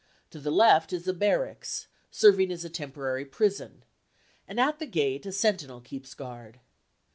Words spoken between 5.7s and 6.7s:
keeps guard.